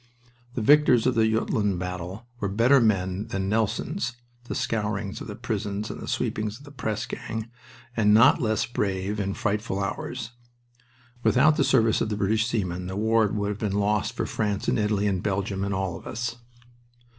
[0.55, 5.35] The victors of the Jutland battle were better men than Nelson's (the scourings of the
[5.35, 7.51] prisons and the sweepings of the press gang)
[7.95, 10.31] and not less brave in frightful hours.
[11.21, 14.67] Without the service of the British seamen the war would have been lost for France
[14.67, 16.37] and Italy and Belgium, and all of us.